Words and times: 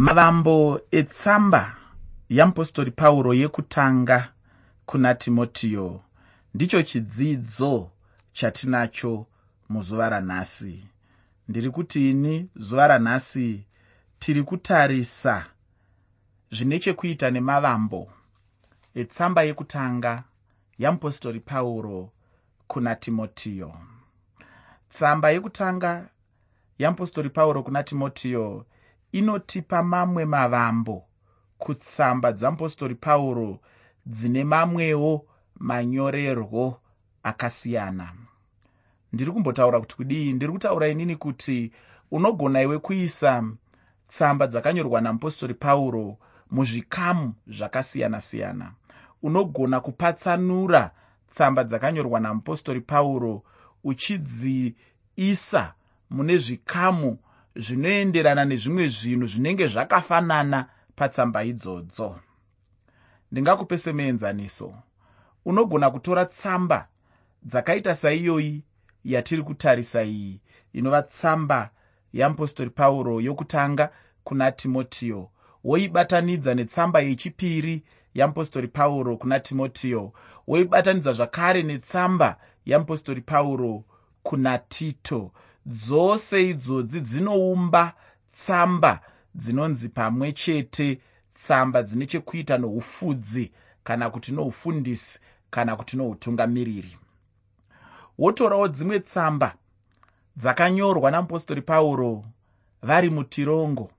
mavambo 0.00 0.80
etsamba 0.90 1.76
yamupostori 2.28 2.90
pauro 2.90 3.34
yekutanga 3.34 4.32
kuna 4.86 5.14
timotiyo 5.14 6.00
ndicho 6.54 6.82
chidzidzo 6.82 7.90
chatinacho 8.32 9.26
muzuva 9.68 10.08
ranhasi. 10.08 10.84
Ndiri 11.48 11.70
kuti 11.70 12.10
ini 12.10 12.48
zuva 12.56 12.86
ranhasi 12.86 13.64
tiri 14.18 14.42
kutarisa 14.42 15.46
zvine 16.50 16.78
chekuita 16.78 17.30
nemavambo 17.30 18.10
etsamba 18.94 19.42
yekutanga 19.42 20.24
yamupostori 20.78 21.40
pauro 21.40 22.12
kuna 22.68 22.94
timotiyo. 22.94 23.74
Tsamba 24.90 25.30
yekutanga 25.30 26.08
yamupostori 26.78 27.30
pauro 27.30 27.62
kuna 27.62 27.82
timotiyo 27.82 28.66
inotipa 29.12 29.82
mamwe 29.82 30.24
mavambo 30.24 31.04
kutsamba 31.58 32.32
dzamupostori 32.32 32.94
pauro 32.94 33.58
dzine 34.06 34.44
mamwewo 34.44 35.24
manyorerwo 35.58 36.80
akasiyana. 37.22 38.12
Ndiri 39.12 39.32
kumbotaura 39.32 39.80
kuti 39.80 39.96
kudii? 39.96 40.32
Ndiri 40.32 40.52
kutaura 40.52 40.88
inini 40.88 41.16
kuti 41.16 41.72
unogona 42.10 42.62
iwe 42.62 42.78
kuisa 42.78 43.44
tsamba 44.08 44.46
dzakanyorwa 44.46 45.00
namupostori 45.00 45.54
pauro 45.54 46.18
muzvikamu 46.50 47.34
zvakasiyana-siyana 47.46 48.72
unogona 49.22 49.80
kupatsanura 49.80 50.90
tsamba 51.34 51.64
dzakanyorwa 51.64 52.20
namupostori 52.20 52.80
pauro 52.80 53.42
uchidziisa 53.84 55.74
mune 56.10 56.36
zvikamu 56.38 57.18
zvinoenderana 57.56 58.44
nezvimwe 58.44 58.88
zvinhu 58.88 59.26
zvinenge 59.26 59.66
zvakafanana 59.66 60.68
patsamba 60.96 61.44
idzodzo. 61.44 62.16
Ndingakupe 63.32 63.78
semuenzaniso. 63.78 64.74
Unogona 65.44 65.90
kutora 65.90 66.24
tsamba 66.26 66.88
dzakaita 67.42 67.94
saiyoyi 67.94 68.64
yatiri 69.04 69.42
kutarisa 69.42 70.02
iyi. 70.02 70.40
Inova 70.72 71.02
tsamba 71.02 71.70
yamupostori 72.12 72.70
pauro 72.70 73.20
yokutanga 73.20 73.90
kuna 74.24 74.52
timotiyo 74.52 75.30
woibatanidza 75.64 76.54
netsamba 76.54 77.00
yechipiri 77.00 77.84
yamupostori 78.14 78.68
pauro 78.68 79.16
kuna 79.16 79.40
timotiyo 79.40 80.12
woibatanidza 80.46 81.12
zvakare 81.12 81.62
netsamba 81.62 82.36
yamupostori 82.64 83.20
pauro 83.20 83.84
kuna 84.22 84.58
tito 84.58 85.32
dzose 85.70 86.36
idzodzi 86.50 87.00
dzinoumba 87.00 87.84
tsamba 88.32 88.92
dzinonzi 89.34 89.88
pamwe 89.88 90.32
chete 90.32 91.00
tsamba 91.34 91.82
dzine 91.82 92.06
chekuita 92.06 92.58
noufudzi 92.58 93.44
kana 93.84 94.10
kuti 94.10 94.32
noufundisi 94.32 95.18
kana 95.50 95.76
kuti 95.76 95.96
noutungamiriri. 95.96 96.96
Wotorawo 98.18 98.68
dzimwe 98.68 99.00
tsamba 99.00 99.54
dzakanyorwa 100.36 101.10
namupostori 101.10 101.62
pauro 101.62 102.24
vari 102.82 103.10
mutirongo 103.10 103.90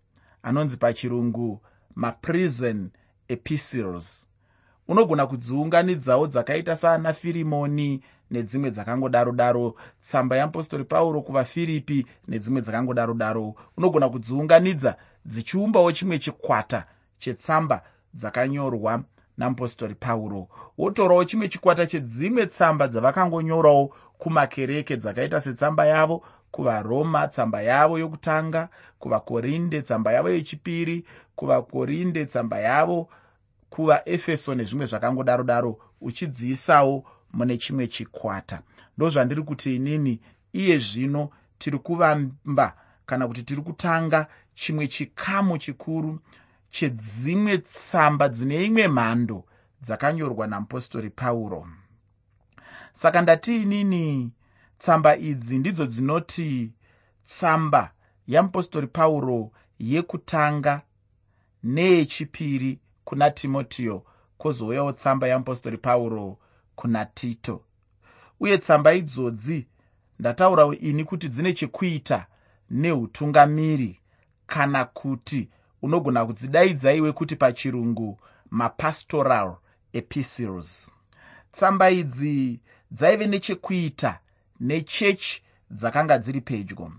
anonzi 0.44 0.78
pachirungu 0.78 1.62
maprison 1.96 2.90
epistles. 3.28 4.28
Unogona 4.88 5.28
kudziunganidzawo 5.28 6.28
dzakaita 6.28 6.76
saana 6.76 7.14
firimoni 7.14 8.04
nedzimwe 8.32 8.72
dzakangodaro 8.72 9.32
daro. 9.32 9.76
Tsamba 10.08 10.38
yamupostori 10.38 10.84
pauro 10.84 11.22
kuvafiripi 11.22 12.06
nedzimwe 12.28 12.62
dzakangodaro 12.62 13.14
daro. 13.14 13.56
Unogona 13.78 14.10
kudziunganidza 14.10 14.96
dzichiumbawo 15.26 15.92
chimwe 15.92 16.20
chikwata 16.20 16.84
chetsamba 17.20 17.82
dzakanyorwa 18.16 19.04
namupostori 19.38 19.96
pauro. 19.96 20.48
Wotorawo 20.78 21.26
chimwe 21.26 21.48
chikwata 21.50 21.86
chedzimwe 21.86 22.46
tsamba 22.48 22.88
dzavakangonyorawo 22.88 23.94
kumakereke 24.18 24.98
dzakaita 24.98 25.42
setsamba 25.42 25.86
yavo 25.86 26.24
kuvaroma 26.52 27.28
tsamba 27.28 27.62
yavo 27.62 28.00
yokutanga 28.00 28.70
kuvakorinde 29.00 29.82
tsamba 29.82 30.12
yavo 30.12 30.30
yechipiri 30.30 31.06
kuvakorinde 31.36 32.26
tsamba 32.26 32.60
yavo 32.60 33.10
kuvaefeso 33.70 34.56
nezvimwe 34.56 34.86
zvakangodaro 34.86 35.44
daro. 35.44 35.78
Uchidziisawo 36.02 37.04
mune 37.34 37.58
chimwe 37.58 37.88
chikwata. 37.88 38.62
Ndozvandiri 38.98 39.44
kuti 39.44 39.76
inini 39.76 40.20
iye 40.54 40.78
zvino 40.78 41.30
tiri 41.60 41.80
kuvamba 41.80 42.78
kana 43.06 43.28
kuti 43.28 43.44
tiri 43.44 43.62
kutanga 43.62 44.28
chimwe 44.56 44.88
chikamu 44.88 45.58
chikuru 45.58 46.20
chedzimwe 46.72 47.58
tsamba 47.58 48.30
dzine 48.30 48.66
imwe 48.66 48.88
mhando 48.88 49.46
dzakanyorwa 49.84 50.48
namupostori 50.48 51.10
pauro 51.10 51.68
saka 52.94 53.22
ndati 53.22 53.62
inini 53.62 54.32
tsamba 54.80 55.18
idzi 55.18 55.60
ndidzo 55.60 55.86
dzinoti 55.86 56.74
tsamba 57.28 57.92
yamupostori 58.28 58.88
pauro 58.88 59.52
yekutanga 59.80 60.82
neyechipiri 61.64 62.80
kuna 63.04 63.32
timotiyo 63.32 64.06
kwozouyawo 64.38 64.92
tsamba 64.92 65.28
yamupostori 65.28 65.78
pauro 65.78 66.38
kuna 66.76 67.06
tito. 67.06 67.62
Uye 68.40 68.58
tsamba 68.58 68.94
idzodzi 68.94 69.68
ndataura 70.20 70.76
ini 70.80 71.04
kuti 71.04 71.30
dzine 71.30 71.54
chekuita 71.54 72.26
neutungamiri 72.70 74.00
kana 74.48 74.86
kuti 74.86 75.50
unogona 75.82 76.26
kudzidaidza 76.26 76.94
iwe 76.94 77.12
kuti 77.12 77.36
pachirungu 77.36 78.20
mapastoral 78.50 79.56
epistles. 79.94 80.92
Tsamba 81.52 81.90
idzi 81.92 82.60
dzaive 82.92 83.28
nechekuita 83.28 84.20
nechechi 84.60 85.42
dzakanga 85.72 86.18
dziri 86.18 86.42
pedyo. 86.42 86.92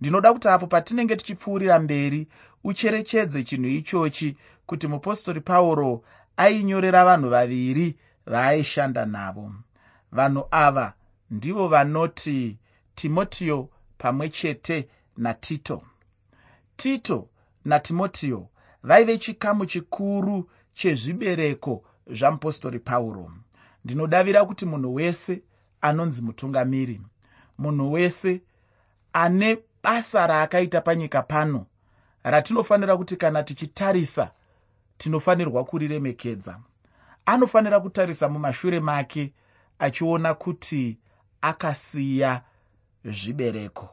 Ndinoda 0.00 0.32
kuti 0.32 0.48
apo 0.48 0.66
patinenge 0.66 1.16
tichipfuurira 1.16 1.78
mberi 1.78 2.28
ucherechedze 2.64 3.44
chinhu 3.44 3.68
ichochi 3.68 4.36
kuti 4.66 4.86
mupostori 4.86 5.40
pauro 5.40 6.04
ainyorera 6.36 7.04
vanhu 7.04 7.30
vaviri 7.30 7.96
vaaishanda 8.30 9.06
navo. 9.06 9.52
Vanhu 10.12 10.44
ava 10.50 10.94
ndivo 11.30 11.68
vanoti 11.68 12.58
timotiyo 12.94 13.68
pamwe 13.98 14.28
chete 14.28 14.88
natito 15.16 15.82
tito. 16.76 17.28
Natimotiyo 17.64 18.48
vaive 18.82 19.18
chikamu 19.18 19.66
chikuru 19.66 20.50
chezvibereko 20.74 21.84
zvamupostori 22.06 22.78
pauro. 22.78 23.32
Ndinodavira 23.84 24.44
kuti 24.44 24.66
munhu 24.66 24.94
wese 24.94 25.42
anonzi 25.80 26.22
mutungamiri 26.22 27.00
munhu 27.58 27.92
wese 27.92 28.40
ane 29.12 29.58
basa 29.82 30.26
raakaita 30.26 30.80
panyika 30.80 31.22
pano 31.22 31.66
ratinofanira 32.22 32.96
kuti 32.96 33.16
kana 33.16 33.42
tichitarisa 33.42 34.30
tinofanirwa 34.98 35.64
kuriremekedza 35.64 36.60
anofanira 37.28 37.80
kutarisa 37.80 38.28
mumashure 38.28 38.80
make 38.80 39.32
achiona 39.78 40.34
kuti 40.34 40.98
akasiya 41.40 42.42
zvibereko. 43.04 43.88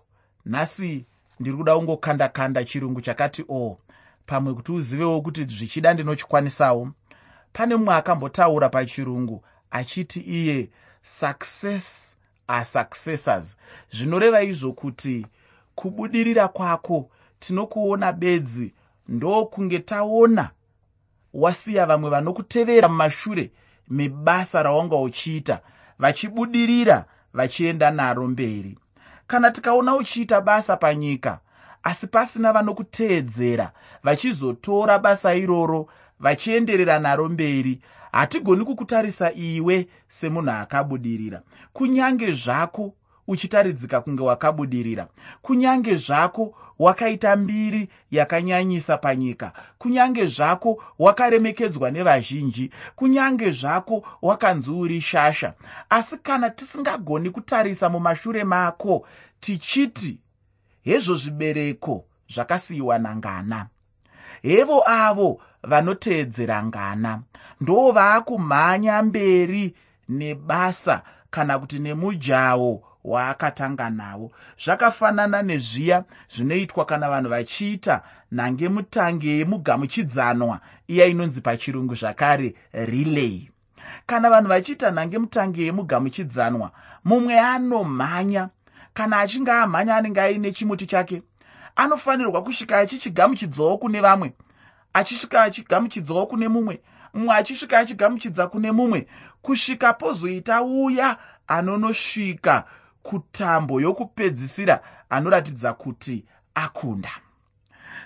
Nhasi 0.46 1.06
ndiri 1.40 1.58
kuda 1.58 1.76
kungokanda 1.76 2.30
kanda 2.30 2.66
chirungu 2.66 3.02
chakati 3.02 3.46
o 3.50 3.56
oh, 3.56 3.80
pamwe 4.26 4.54
kuti 4.54 4.72
uzivewo 4.72 5.22
kuti 5.22 5.44
zvichida 5.44 5.94
ndinochikwanisawo? 5.94 6.92
Pane 7.54 7.76
mumwe 7.76 7.96
akambotaura 7.96 8.70
pachirungu 8.70 9.44
achiti 9.72 10.20
iye 10.20 10.70
success 11.20 11.84
are 12.48 12.66
successors. 12.66 13.58
Zvinoreva 13.92 14.44
izvo 14.44 14.74
kuti 14.74 15.28
kubudirira 15.76 16.48
kwako 16.48 17.10
tinokuona 17.40 18.14
bedzi 18.14 18.74
ndokunge 19.08 19.80
taona 19.80 20.50
wasiya 21.36 21.86
vamwe 21.86 22.10
vanokutevera 22.10 22.88
mumashure 22.90 23.52
mebasa 23.90 24.64
rawanga 24.64 24.96
uchiita 24.96 25.60
vachibudirira 26.00 27.06
vachienda 27.34 27.92
naro 27.92 28.28
mberi. 28.28 28.78
Kana 29.28 29.52
tikaona 29.52 29.96
uchiita 29.96 30.42
basa 30.42 30.78
panyika 30.78 31.40
asi 31.84 32.08
pasina 32.08 32.54
vanokuteedzera 32.54 33.72
vachizotora 34.04 35.00
basa 35.00 35.36
iroro 35.36 35.88
vachienderera 36.20 37.00
naro 37.00 37.30
mberi 37.30 37.82
hatigoni 38.12 38.66
kukutarisa 38.66 39.34
iwe 39.34 39.88
semunhu 40.08 40.52
akabudirira. 40.52 41.42
Kunyange 41.74 42.32
zvako 42.32 42.94
uchitaridzika 43.28 44.02
kunge 44.02 44.24
wakabudirira. 44.24 45.08
Kunyange 45.42 45.96
zvako 45.96 46.54
wakaita 46.80 47.36
mbiri 47.36 47.90
yakanyanyisa 48.12 48.98
panyika 48.98 49.52
kunyange 49.78 50.26
zvako 50.26 50.84
wakaremekedzwa 51.00 51.92
nevazhinji 51.92 52.72
kunyange 52.96 53.52
zvako 53.52 54.04
wakanzi 54.22 54.72
uri 54.72 55.02
shasha. 55.02 55.54
Asi 55.90 56.18
kana 56.18 56.50
tisingagoni 56.50 57.30
kutarisa 57.30 57.90
mumashure 57.90 58.44
mako 58.44 59.08
tichiti 59.40 60.20
hezvo 60.84 61.16
zvibereko 61.16 62.06
zvakasiyiwa 62.34 63.00
nangana. 63.00 63.68
Hevo 64.42 64.84
avo 64.86 65.42
vanoteedzera 65.64 66.64
ngana 66.64 67.22
ndo 67.62 67.92
vaakumhanya 67.92 69.02
mberi 69.02 69.76
nebasa 70.10 71.02
kana 71.30 71.60
kuti 71.60 71.80
nemujawo 71.80 72.95
waakatanga 73.12 73.90
nawo. 73.90 74.32
Zvakafanana 74.64 75.42
nezviya 75.42 76.04
zvinoitwa 76.36 76.86
kana 76.86 77.10
vanhu 77.10 77.30
vachiita 77.30 78.02
nhange 78.32 78.70
mutange 78.70 79.30
yemugamuchidzanwa 79.38 80.60
iya 80.88 81.06
inonzi 81.06 81.42
pachirungu 81.42 81.96
zvakare 81.96 82.56
relay. 82.74 83.50
Kana 84.08 84.30
vanhu 84.30 84.50
vachiita 84.50 84.92
nhange 84.92 85.18
mutange 85.18 85.66
yemugamuchidzanwa 85.66 86.72
mumwe 87.06 87.40
anomhanya. 87.40 88.50
Kana 88.94 89.20
achinge 89.20 89.52
amhanya 89.52 89.96
anenge 89.96 90.22
aine 90.22 90.52
chimuti 90.52 90.86
chake 90.86 91.22
anofanirwa 91.76 92.44
kusvika 92.44 92.80
achichigamuchidzawo 92.80 93.78
kune 93.78 94.02
vamwe 94.02 94.34
achisvika 94.94 95.44
achigamuchidzawo 95.44 96.26
kune 96.26 96.48
mumwe 96.48 96.82
mumwe 97.14 97.36
achisvika 97.36 97.80
achigamuchidza 97.80 98.48
kune 98.48 98.72
mumwe 98.72 99.08
kusvika 99.42 99.94
pozoita 99.94 100.62
uya 100.62 101.18
anonosvika 101.48 102.64
kutambo 103.10 103.82
yokupedzisira 103.82 104.84
anoratidza 105.10 105.74
kuti 105.74 106.26
akunda. 106.56 107.12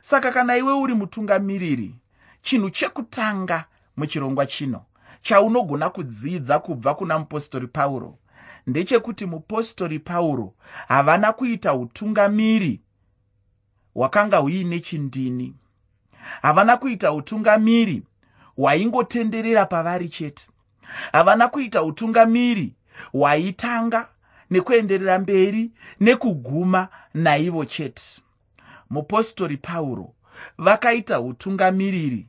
Saka 0.02 0.32
kana 0.32 0.58
iwe 0.58 0.74
uri 0.74 0.94
mutungamiriri 0.94 1.96
chinhu 2.42 2.70
chekutanga 2.70 3.66
muchirongwa 3.98 4.46
chino 4.46 4.86
chaunogona 5.22 5.90
kudzidza 5.90 6.60
kubva 6.60 6.96
kuna 6.96 7.20
mupostori 7.20 7.68
pauro 7.68 8.18
ndechekuti 8.68 9.26
mupostori 9.26 10.00
pauro 10.00 10.54
havana 10.88 11.34
kuita 11.34 11.74
utungamiri 11.74 12.82
hwakanga 13.94 14.38
huine 14.38 14.80
chindini. 14.80 15.56
Havana 16.42 16.78
kuita 16.78 17.14
utungamiri 17.14 18.04
hwaingotenderera 18.58 19.66
pavari 19.66 20.10
chete. 20.10 20.48
Havana 21.12 21.48
kuita 21.48 21.84
utungamiri 21.84 22.74
hwaitanga 23.12 24.08
nekuenderera 24.50 25.20
mberi 25.20 25.72
nekuguma 26.00 26.88
naivo 27.14 27.66
chete. 27.66 28.04
Mupostori 28.90 29.58
pauro 29.58 30.16
vakaita 30.58 31.20
utungamiriri 31.22 32.28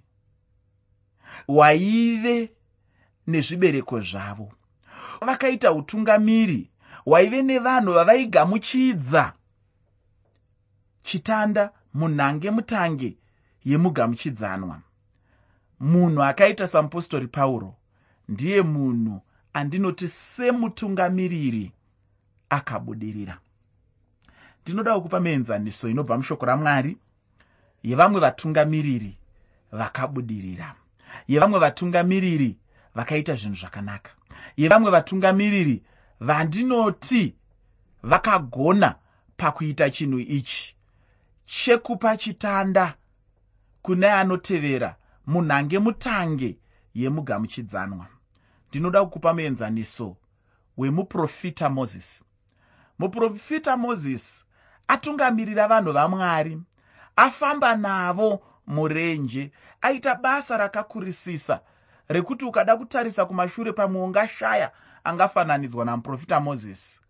hwaive 1.46 2.50
nezvibereko 3.26 4.00
zvavo. 4.00 4.52
Vakaita 5.20 5.72
utungamiri 5.72 6.70
hwaive 7.04 7.42
nevanhu 7.42 7.92
vavaigamuchidza 7.92 9.32
chitanda 11.02 11.72
munhange 11.94 12.50
mutange 12.50 13.16
yemugamuchidzanwa. 13.64 14.80
Munhu 15.80 16.22
akaita 16.22 16.68
samupostori 16.68 17.26
pauro 17.26 17.74
ndiye 18.28 18.62
munhu 18.62 19.22
andinoti 19.52 20.08
semutungamiriri 20.08 21.72
akabudirira. 22.50 23.38
Ndinoda 24.62 24.94
kukupa 24.94 25.20
muenzaniso 25.20 25.88
inobva 25.88 26.16
mushoko 26.16 26.46
ramwari. 26.46 26.98
Yevamwe 27.82 28.20
vatungamiriri 28.20 29.18
vakabudirira. 29.72 30.74
Yevamwe 31.28 31.58
vatungamiriri 31.58 32.58
vakaita 32.94 33.34
zvinhu 33.34 33.56
zvakanaka. 33.56 34.10
Yevamwe 34.56 34.90
vatungamiriri 34.90 35.82
vandinoti 36.20 37.34
vakagona 38.02 38.94
pakuita 39.36 39.90
chinhu 39.90 40.18
ichi. 40.18 40.76
Chekupa 41.46 42.16
chitanda 42.16 42.94
kune 43.82 44.06
anotevera 44.12 44.96
munhange 45.26 45.78
mutange 45.78 46.58
yemugamuchidzanwa. 46.94 48.06
Ndinoda 48.68 49.04
kukupa 49.04 49.34
muenzaniso 49.34 50.16
wemuprofita 50.76 51.70
mozisi 51.70 52.24
muprofita 53.00 53.76
mozisi 53.76 54.44
atungamirira 54.88 55.68
vanhu 55.68 55.92
vamwari 55.92 56.62
afamba 57.16 57.76
navo 57.76 58.42
murenje 58.66 59.52
aita 59.80 60.14
basa 60.14 60.56
rakakurisisa 60.56 61.60
rekuti 62.08 62.44
ukada 62.44 62.76
kutarisa 62.76 63.26
kumashure 63.26 63.72
pamwe 63.72 64.02
ungashaya 64.02 64.72
angafananidzwa 65.04 65.84
namuprofita 65.84 66.40
mozisi 66.40 67.00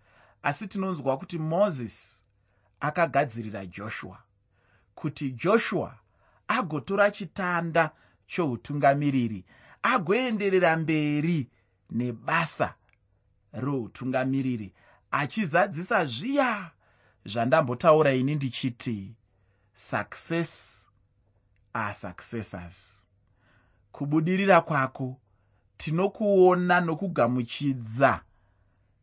asi 0.42 0.68
tinonzwa 0.68 1.18
kuti 1.18 1.38
mozisi 1.38 2.22
akagadzirira 2.80 3.66
joshua 3.66 4.18
kuti 4.94 5.30
joshua 5.30 5.94
agotora 6.48 7.10
chitanda 7.10 7.90
choutungamiriri 8.26 9.44
agoenderera 9.82 10.76
mberi 10.76 11.48
nebasa 11.90 12.74
routungamiriri 13.52 14.72
achizadzisa 15.10 16.04
zviya 16.04 16.70
zvandambotaura 17.24 18.12
ini 18.12 18.34
ndichiti 18.34 19.14
success 19.74 20.50
are 21.72 21.94
successors. 21.94 22.98
Kubudirira 23.92 24.60
kwako 24.60 25.20
tinokuona 25.76 26.80
nokugamuchidza 26.80 28.20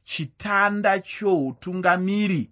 chitanda 0.06 1.00
choutungamiri 1.00 2.52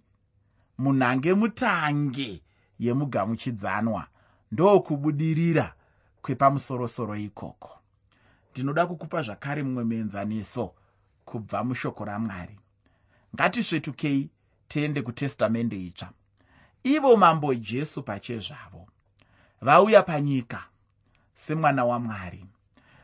munhange 0.78 1.34
mutange 1.34 2.42
yemugamuchidzanwa. 2.78 4.06
Ndokubudirira 4.52 5.74
kwepamusorosoro 6.22 7.16
ikoko. 7.16 7.78
Ndinoda 8.52 8.86
kukupa 8.86 9.22
zvakare 9.22 9.62
mumwe 9.62 9.84
muenzaniso 9.84 10.74
kubva 11.24 11.64
mushoko 11.64 12.04
ramwari 12.04 12.58
ngatisvetukei 13.36 14.30
tiende 14.68 15.02
kutestamende 15.02 15.76
itsva. 15.76 16.10
Ivo 16.84 17.16
mambo 17.16 17.54
jesu 17.54 18.02
pachezvavo. 18.02 18.88
Vauya 19.60 20.02
panyika 20.02 20.64
semwana 21.34 21.84
wamwari. 21.84 22.44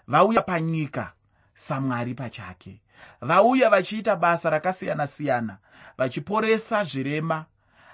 Vauya 0.09 0.43
panyika 0.43 1.13
samwari 1.55 2.15
pachake. 2.15 2.81
Vauya 3.21 3.71
vachiita 3.71 4.17
basa 4.17 4.51
rakasiyana-siyana 4.51 5.59
vachiporesa 5.99 6.85
zvirema 6.85 7.45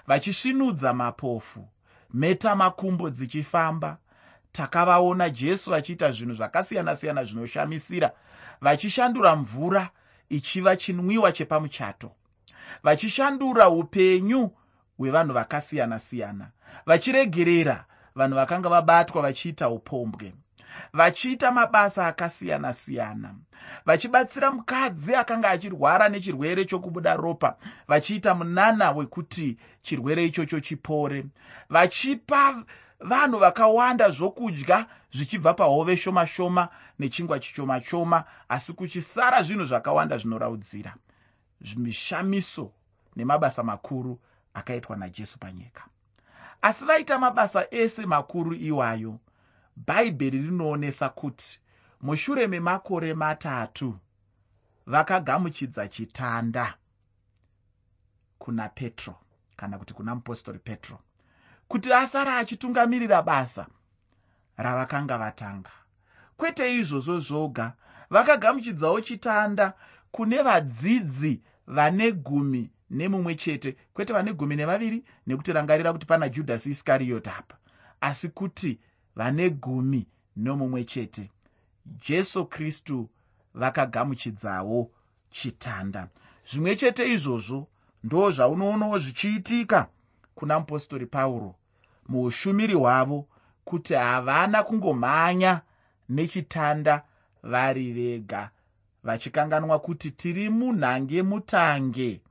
vachisvinudza 0.07 0.93
mapofu 0.93 1.67
mheta 2.13 2.55
makumbo 2.55 3.09
dzichifamba 3.09 3.97
takavaona 4.51 5.29
jesu 5.29 5.75
achiita 5.75 6.11
zvinhu 6.11 6.33
zvakasiyana-siyana 6.33 7.23
zvinoshamisira 7.23 8.11
vachishandura 8.61 9.35
mvura 9.35 9.89
ichiva 10.29 10.75
chinwiwa 10.75 11.31
chepamuchato 11.31 12.11
vachishandura 12.83 13.69
upenyu 13.69 14.51
hwevanhu 14.97 15.33
vakasiyana-siyana. 15.33 16.51
Vachiregerera 16.85 17.85
vanhu 18.15 18.35
vakanga 18.35 18.69
vabatwa 18.69 19.21
vachiita 19.21 19.69
upombwe. 19.69 20.33
Vachiita 20.93 21.51
mabasa 21.51 22.07
akasiyana-siyana. 22.07 23.35
Vachibatsira 23.85 24.51
mukadzi 24.51 25.15
akanga 25.15 25.49
achirwara 25.49 26.09
nechirwere 26.09 26.65
chokubuda 26.65 27.15
ropa 27.15 27.55
vachiita 27.87 28.35
munana 28.35 28.91
wekuti 28.91 29.57
chirwere 29.81 30.25
ichocho 30.25 30.59
chipore. 30.59 31.25
Vachipa 31.69 32.63
vanhu 32.99 33.37
vakawanda 33.37 34.09
zvokudya 34.09 34.85
zvichibva 35.13 35.53
pahove 35.53 35.97
shoma 35.97 36.27
shoma 36.27 36.69
nechingwa 36.99 37.39
chishoma 37.39 37.81
shoma 37.81 38.23
asi 38.49 38.73
kuchisara 38.73 39.43
zvinhu 39.43 39.65
zvakawanda 39.65 40.17
zvinoraudzira 40.17 40.95
zvimishamiso 41.61 42.71
nemabasa 43.15 43.63
makuru 43.63 44.19
akaitwa 44.53 44.95
najesu 44.95 45.39
panyika. 45.39 45.83
Asi 46.61 46.85
vaita 46.85 47.19
mabasa 47.19 47.67
ese 47.71 48.05
makuru 48.05 48.53
iwayo 48.53 49.19
bhaibheri 49.75 50.41
rinoonesa 50.41 51.09
kuti 51.09 51.59
mushure 52.01 52.47
memakore 52.47 53.13
matatu 53.13 53.97
vakagamuchidza 54.85 55.87
chitanda 55.87 56.73
kuna 58.39 58.69
petro 58.69 59.15
kana 59.55 59.77
kuti 59.77 59.93
kuna 59.93 60.15
mupostori 60.15 60.59
petro 60.59 60.99
kuti 61.67 61.93
asara 61.93 62.37
achitungamirira 62.37 63.21
basa 63.21 63.67
ravakanga 64.57 65.17
vatanga. 65.17 65.71
Kwete 66.37 66.75
izvozvo 66.79 67.19
zvoga 67.19 67.73
vakagamuchidzawo 68.09 69.01
chitanda 69.01 69.73
kune 70.11 70.41
vadzidzi 70.41 71.41
vane 71.69 72.11
gumi 72.11 72.69
nemumwe 72.89 73.35
chete. 73.35 73.77
Kwete 73.93 74.13
vane 74.13 74.33
gumi 74.33 74.55
nevaviri 74.55 75.03
nekuti 75.27 75.53
rangarira 75.53 75.93
kuti 75.93 76.05
pana 76.05 76.29
judhasi 76.29 76.69
iskariyoti 76.69 77.29
apa. 77.29 77.57
Asi 78.01 78.29
kuti 78.29 78.79
vane 79.15 79.49
gumi 79.49 80.07
nomumwe 80.35 80.83
chete 80.83 81.29
jesu 82.07 82.45
kristu 82.45 83.09
vakagamuchidzawo 83.53 84.91
chitanda. 85.31 86.09
Zvimwe 86.51 86.75
chete 86.75 87.13
izvozvo 87.13 87.67
ndo 88.03 88.31
zvaunoonawo 88.31 88.99
zvichiitika 88.99 89.87
kuna 90.35 90.59
mupostori 90.59 91.05
pauro 91.05 91.55
muushumiri 92.07 92.73
hwavo 92.73 93.27
kuti 93.65 93.93
havana 93.93 94.63
kungomhanya 94.63 95.61
nechitanda 96.09 97.03
vari 97.43 97.91
vega 97.93 98.49
vachikanganwa 99.03 99.79
kuti 99.79 100.11
tiri 100.11 100.49
munhange 100.49 101.23
mutange 101.23 102.21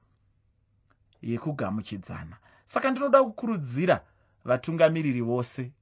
yekugamuchidzana. 1.23 2.37
Saka 2.67 2.91
ndinoda 2.91 3.25
kukurudzira 3.25 4.01
vatungamiriri 4.45 5.21
vose 5.21 5.73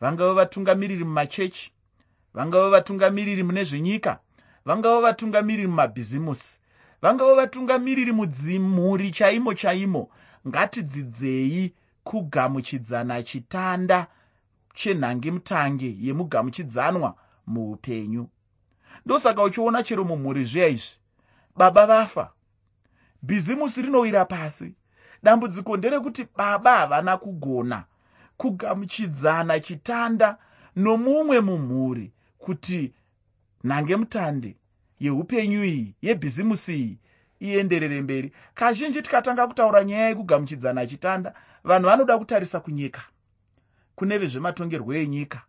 vangava 0.00 0.34
vatungamiriri 0.34 1.04
mumachechi 1.04 1.72
vangava 2.34 2.70
vatungamiriri 2.70 3.42
mune 3.42 3.64
zvenyika 3.64 4.18
vangava 4.64 5.00
vatungamiriri 5.00 5.68
mumabhizimusi 5.68 6.58
vangava 7.02 7.34
vatungamiriri 7.34 8.12
mudzimhuri 8.12 9.10
chaimo 9.10 9.54
chaimo 9.54 10.10
ngatidzidzei 10.48 11.74
kugamuchidzana 12.04 13.22
chitanda 13.22 14.06
chenhange 14.74 15.30
mutange 15.30 15.96
yemugamuchidzanwa 16.00 17.14
muupenyu 17.46 18.28
ndosaka 19.06 19.42
uchiona 19.42 19.82
chero 19.82 20.04
mumhuri 20.04 20.44
zviya 20.44 20.68
izvi. 20.68 20.96
Baba 21.56 21.86
vafa. 21.86 22.30
Bhizimusi 23.22 23.82
rinowira 23.82 24.24
pasi. 24.24 24.74
Dambudziko 25.22 25.76
nderekuti 25.76 26.26
baba 26.36 26.76
havana 26.76 27.16
kugona 27.16 27.84
kugamuchidzana 28.36 29.60
chitanda 29.60 30.38
nomumwe 30.76 31.40
mumhuri 31.40 32.12
kuti 32.38 32.94
nhange 33.64 33.96
mutande 33.96 34.56
yeupenyu 35.00 35.64
iyi 35.64 35.94
yebhizimusi 36.02 36.74
iyi 36.74 36.98
ienderere 37.40 38.02
mberi. 38.02 38.32
Kazhinji 38.54 39.02
tikatanga 39.02 39.46
kutaura 39.46 39.84
nyaya 39.84 40.08
yekugamuchidzana 40.08 40.86
chitanda 40.86 41.34
vanhu 41.64 41.86
vanoda 41.88 42.18
kutarisa 42.18 42.60
kunyika 42.60 43.02
kune 43.96 44.18
vezvematongerwo 44.18 44.94
enyika. 44.94 45.42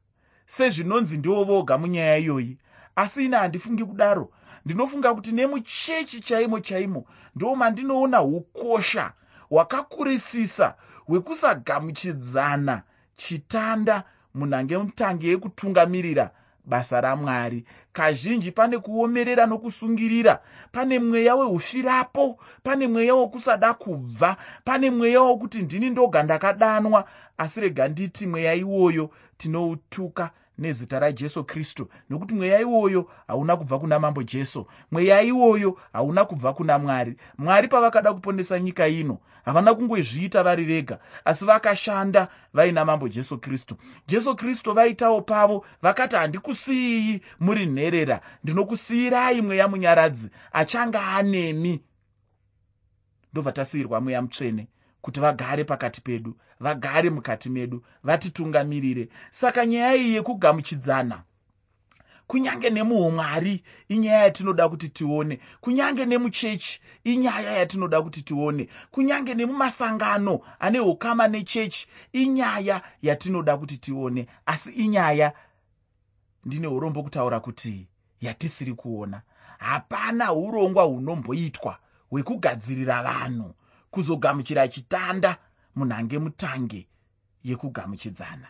Sezvinonzi 0.46 1.18
ndivo 1.18 1.44
voga 1.44 1.78
munyaya 1.78 2.18
iyoyi 2.18 2.58
asi 2.96 3.26
ine 3.26 3.38
handifungi 3.38 3.86
kudaro. 3.86 4.30
Ndinofunga 4.66 5.14
kuti 5.14 5.32
nemuchechi 5.32 6.22
chaimo 6.22 6.60
chaimo 6.60 7.06
ndo 7.36 7.56
mandinoona 7.56 8.22
ukosha 8.22 9.12
hwakakurisisa 9.50 10.76
hwekusagamuchidzana 11.06 12.82
chitanda 13.18 14.04
munhange 14.34 14.78
mutange 14.78 15.28
yekutungamirira 15.28 16.32
basa 16.66 17.02
ramwari. 17.02 17.66
Kazhinji 17.94 18.52
pane 18.52 18.78
kuomerera 18.80 19.46
nokusungirira 19.46 20.40
pane 20.72 21.00
mweya 21.00 21.36
weufirapo 21.36 22.40
pane 22.64 22.88
mweya 22.88 23.14
wokusada 23.16 23.74
kubva 23.74 24.38
pane 24.64 24.90
mweya 24.92 25.22
wokuti 25.22 25.62
ndini 25.62 25.90
ndoga 25.90 26.24
ndakadanwa 26.24 27.10
asi 27.38 27.62
rega 27.62 27.88
nditi 27.88 28.28
mweya 28.28 28.54
iwoyo 28.54 29.10
tinoutuka 29.38 30.32
nezita 30.58 31.00
rajesu 31.00 31.44
kristu. 31.44 31.90
Nokuti 32.10 32.34
mweya 32.34 32.60
iwoyo 32.60 33.10
hauna 33.28 33.58
kubva 33.58 33.80
kuna 33.80 34.00
mambo 34.00 34.24
jesu. 34.24 34.68
Mweya 34.92 35.22
iwoyo 35.22 35.78
hauna 35.94 36.26
kubva 36.26 36.54
kuna 36.54 36.80
mwari. 36.80 37.18
Mwari 37.38 37.68
pavakada 37.68 38.14
kuponesa 38.14 38.60
nyika 38.60 38.88
ino 38.88 39.18
havana 39.46 39.74
kungozviita 39.74 40.44
vari 40.44 40.64
vega 40.66 41.00
asi 41.26 41.46
vakashanda 41.46 42.28
vaina 42.54 42.86
mambo 42.86 43.08
jesu 43.10 43.38
kristu. 43.38 43.78
Jesu 44.08 44.36
kristu 44.36 44.74
vaitawo 44.74 45.22
pavo 45.22 45.66
vakati 45.82 46.16
handikusiyi 46.16 47.22
muri 47.40 47.66
nherera. 47.66 48.22
Ndinokusiyirai 48.44 49.42
mweya 49.42 49.68
munyaradzi. 49.68 50.30
Achanga 50.52 51.08
anemi. 51.08 51.82
Ndobva 53.34 53.52
tasiyirwa 53.52 54.02
mweya 54.02 54.22
mutsvene 54.22 54.68
kuti 55.04 55.20
vagare 55.20 55.64
pakati 55.64 56.02
pedu 56.02 56.36
vagare 56.60 57.10
mukati 57.10 57.50
medu 57.50 57.84
vatitungamirire. 58.04 59.10
Saka 59.32 59.66
nyaya 59.66 59.96
iyi 59.96 60.14
yekugamuchidzana 60.16 61.24
kunyange 62.28 62.70
nemuumwari 62.70 63.64
inyaya 63.90 64.24
yatinoda 64.24 64.70
kuti 64.70 64.90
tione. 64.90 65.40
Kunyange 65.62 66.06
nemuchechi 66.06 66.80
inyaya 67.04 67.52
yatinoda 67.52 68.02
kuti 68.02 68.22
tione. 68.22 68.70
Kunyange 68.92 69.34
nemumasangano 69.34 70.40
ane 70.60 70.80
ukama 70.80 71.28
nechechi 71.28 71.88
inyaya 72.14 72.82
yatinoda 73.02 73.58
kuti 73.58 73.78
tione. 73.78 74.28
Asi 74.46 74.72
inyaya 74.72 75.34
ndine 76.46 76.68
urombo 76.68 77.04
kutaura 77.04 77.40
kuti 77.40 77.88
yatisiri 78.22 78.74
kuona. 78.74 79.22
Hapana 79.58 80.34
urongwa 80.34 80.84
hunomboitwa 80.84 81.78
hwekugadzirira 82.10 83.04
vanhu 83.04 83.56
kuzogamuchira 83.94 84.68
chitanda 84.68 85.38
munhange 85.76 86.18
mutange 86.20 86.82
yekugamuchidzana. 87.44 88.48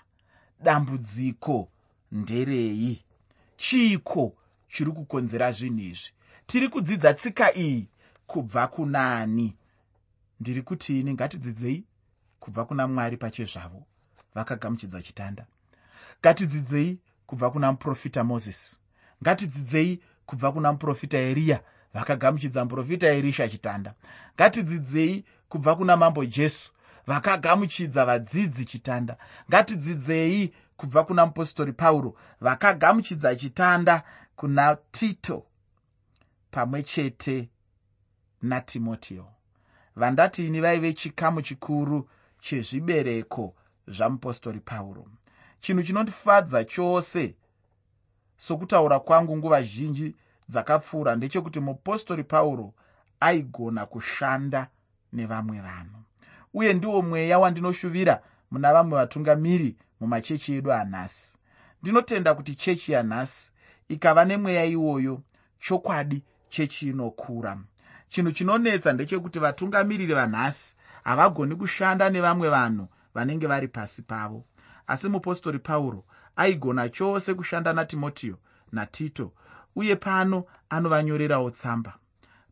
Dambudziko 0.63 1.69
nderei? 2.11 3.03
Chiiko 3.57 4.33
chiri 4.71 4.91
kukonzera 4.91 5.51
zvinhu 5.51 5.79
izvi? 5.91 6.11
Tiri 6.47 6.67
kudzidza 6.69 7.13
tsika 7.13 7.47
iyi 7.55 7.87
kubva 8.27 8.67
kunaani 8.67 9.55
ndiri 10.39 10.61
kuti 10.61 10.99
ini 10.99 11.13
ngatidzidzei 11.13 11.83
kubva 12.39 12.65
kuna 12.65 12.87
mwari 12.87 13.17
pachezvavo 13.17 13.83
vakagamuchidza 14.35 15.01
chitanda. 15.01 15.45
Ngatidzidzei 16.19 16.99
kubva 17.27 17.51
kuna 17.51 17.71
muprofita 17.71 18.23
mozisi 18.23 18.77
ngatidzidzei 19.23 19.99
kubva 20.25 20.51
kuna 20.51 20.71
muprofita 20.71 21.17
eriya 21.17 21.63
vakagamuchidza 21.93 22.63
muprofita 22.63 23.07
erisha 23.07 23.49
chitanda 23.49 23.93
ngatidzidzei 24.35 25.25
kubva 25.49 25.75
kuna 25.75 25.97
mambo 25.97 26.25
jesu 26.25 26.73
vakagamuchidza 27.07 28.05
vadzidzi 28.05 28.65
chitanda. 28.65 29.17
Ngatidzidzei 29.49 30.53
kubva 30.77 31.03
kuna 31.03 31.25
mupostori 31.25 31.73
pauro 31.73 32.15
vakagamuchidza 32.41 33.35
chitanda 33.35 34.03
kuna 34.35 34.77
tito 34.91 35.45
pamwe 36.51 36.83
chete 36.83 37.49
natimoteo 38.41 39.27
vandati 39.95 40.47
ini 40.47 40.61
vaive 40.61 40.93
chikamu 40.93 41.41
chikuru 41.41 42.09
chezvibereko 42.39 43.55
zvamupostori 43.87 44.59
pauro. 44.59 45.07
Chinhu 45.59 45.83
chinondifadza 45.83 46.63
chose 46.65 47.35
sokutaura 48.37 48.99
kwangu 48.99 49.37
nguva 49.37 49.61
zhinji 49.61 50.15
dzakapfuura 50.53 51.15
ndechekuti 51.15 51.59
mupostori 51.59 52.23
pauro 52.23 52.73
aigona 53.19 53.85
kushanda 53.85 54.67
nevamwe 55.13 55.59
vanhu. 55.61 55.99
Uye 56.53 56.73
ndiwo 56.73 57.01
mweya 57.01 57.39
wandinoshuvira 57.39 58.21
muna 58.51 58.73
vamwe 58.73 58.97
vatungamiri 58.97 59.77
mumachechi 59.99 60.53
edu 60.57 60.73
anhasi. 60.73 61.37
Ndinotenda 61.81 62.33
kuti 62.33 62.55
chechi 62.55 62.91
yanhasi 62.91 63.51
ikava 63.87 64.25
nemweya 64.25 64.65
iwoyo 64.65 65.21
chokwadi 65.59 66.23
chechi 66.49 66.89
inokura. 66.89 67.57
Chinhu 68.09 68.31
chinonetsa 68.31 68.93
ndechekuti 68.93 69.39
vatungamiriri 69.39 70.13
vanhasi 70.13 70.75
havagoni 71.03 71.55
kushanda 71.55 72.09
nevamwe 72.09 72.49
vanhu 72.49 72.87
vanenge 73.13 73.47
vari 73.47 73.67
pasi 73.67 74.01
pavo. 74.01 74.45
Asi 74.87 75.09
mupostori 75.09 75.59
pauro 75.59 76.05
aigona 76.35 76.89
chose 76.89 77.33
kushanda 77.33 77.73
natimoteo 77.73 78.37
natito 78.71 79.31
uye 79.75 79.95
pano 79.95 80.45
anovanyorerawo 80.69 81.51
tsamba. 81.51 81.93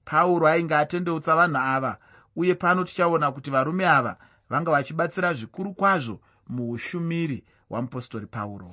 Pauro 0.05 0.47
ainge 0.47 0.75
atendeutsa 0.75 1.35
vanhu 1.35 1.57
ava 1.57 1.97
uye 2.35 2.55
pano 2.55 2.83
tichaona 2.83 3.31
kuti 3.31 3.51
varume 3.51 3.85
ava 3.87 4.17
vanga 4.49 4.71
vachibatsira 4.71 5.33
zvikuru 5.33 5.73
kwazvo 5.73 6.19
muushumiri 6.49 7.43
hwamupostori 7.69 8.27
pauro. 8.27 8.69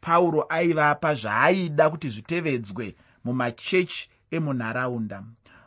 Pauro 0.00 0.46
aivapa 0.48 1.14
zvaaida 1.14 1.90
kuti 1.90 2.08
zvitevedzwe 2.08 2.96
mumachechi 3.24 4.10
emunharaunda. 4.30 5.22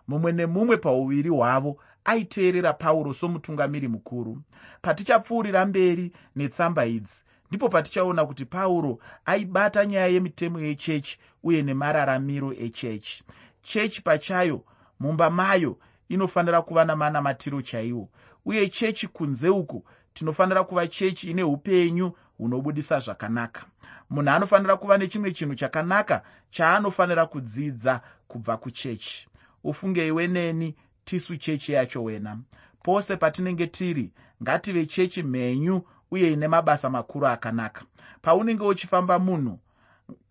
Mumwe 0.07 0.31
nemumwe 0.31 0.77
pauviri 0.77 1.29
hwavo 1.29 1.77
aiteerera 2.05 2.73
pauro 2.73 3.13
somutungamiri 3.13 3.87
mukuru. 3.87 4.41
Patichapfuurira 4.81 5.65
mberi 5.65 6.11
netsamba 6.35 6.85
idzi 6.85 7.19
ndipo 7.49 7.69
patichaona 7.69 8.25
kuti 8.25 8.45
pauro 8.45 8.99
aibata 9.25 9.85
nyaya 9.85 10.07
yemitemo 10.07 10.59
yechechi 10.59 11.19
uye 11.43 11.61
nemararamiro 11.63 12.53
echechi. 12.53 13.23
Chechi 13.63 14.01
pachayo 14.01 14.63
mumba 14.99 15.29
mayo 15.29 15.77
inofanira 16.09 16.61
kuva 16.61 16.85
namanamatiro 16.85 17.61
chaiwo. 17.61 18.09
Uye 18.45 18.69
chechi 18.69 19.07
kunze 19.07 19.49
uko 19.49 19.83
tinofanira 20.13 20.63
kuva 20.63 20.87
chechi 20.87 21.31
ine 21.31 21.43
upenyu 21.43 22.11
hunobudisa 22.37 22.99
zvakanaka. 22.99 23.65
Munhu 24.09 24.29
anofanira 24.31 24.77
kuva 24.77 24.97
nechimwe 24.97 25.31
chinhu 25.31 25.55
chakanaka 25.55 26.23
chaanofanira 26.49 27.25
kudzidza 27.25 28.01
kubva 28.27 28.57
kuchechi. 28.57 29.27
Ufungeiwe 29.63 30.27
neni 30.27 30.75
tisu 31.05 31.37
chechi 31.37 31.71
yacho 31.71 32.03
wena. 32.03 32.37
Pose 32.83 33.17
patinenge 33.17 33.67
tiri 33.67 34.11
ngative 34.43 34.85
chechi 34.85 35.23
mhenyu 35.23 35.81
uye 36.11 36.33
ine 36.33 36.47
mabasa 36.47 36.89
makuru 36.89 37.27
akanaka. 37.27 37.81
Paunenge 38.21 38.63
uchifamba 38.63 39.19
munhu 39.19 39.59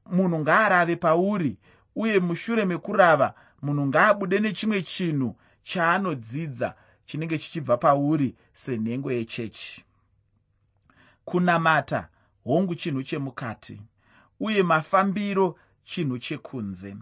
munhu 0.07 0.39
ngaarave 0.39 0.97
pauri 0.97 1.59
uye 1.97 2.19
mushure 2.19 2.65
mekurava 2.65 3.35
munhu 3.63 3.87
ngaabude 3.87 4.39
nechimwe 4.41 4.83
chinhu 4.83 5.37
chaanodzidza 5.65 6.75
chinenge 7.07 7.39
chichibva 7.39 7.77
pauri 7.77 8.37
senhengo 8.55 9.13
yechechi. 9.13 9.85
Kunamata 11.25 12.09
hongu 12.45 12.75
chinhu 12.75 13.03
chemukati 13.03 13.81
uye 14.41 14.63
mafambiro 14.63 15.57
chinhu 15.85 16.19
chekunze. 16.19 16.97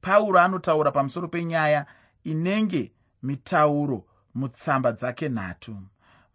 Pauro 0.00 0.38
anotaura 0.40 0.90
pamusoro 0.92 1.28
penyaya 1.28 1.86
inenge 2.24 2.92
mitauro 3.22 4.04
mutsamba 4.34 4.92
dzake 4.92 5.28
nhatu 5.28 5.76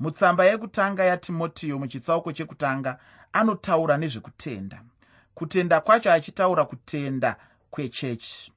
mutsamba 0.04 0.46
yekutanga 0.46 1.04
yatimotiyo 1.04 1.80
muchitsauko 1.80 2.30
chekutanga 2.34 2.92
anotaura 3.34 3.98
nezvekutenda. 3.98 4.78
Kutenda 5.36 5.82
kwacho 5.82 6.12
achitaura 6.12 6.66
kutenda 6.66 7.36
kwechechi. 7.72 8.52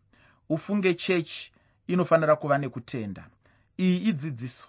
Ufunge 0.49 0.95
chechi 0.95 1.53
inofanira 1.87 2.37
kuva 2.37 2.59
nekutenda. 2.59 3.25
Iyi 3.79 3.99
idzidziso. 4.09 4.67